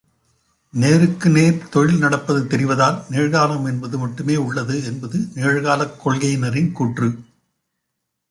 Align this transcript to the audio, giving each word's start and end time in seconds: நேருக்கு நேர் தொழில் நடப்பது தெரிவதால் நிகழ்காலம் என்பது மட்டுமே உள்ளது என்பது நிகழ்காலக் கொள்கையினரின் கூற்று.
நேருக்கு 0.73 1.29
நேர் 1.29 1.69
தொழில் 1.69 1.99
நடப்பது 1.99 2.39
தெரிவதால் 2.43 2.97
நிகழ்காலம் 3.09 3.65
என்பது 3.65 3.97
மட்டுமே 3.97 4.35
உள்ளது 4.35 4.83
என்பது 4.83 5.19
நிகழ்காலக் 5.35 5.95
கொள்கையினரின் 6.05 6.71
கூற்று. 6.71 7.09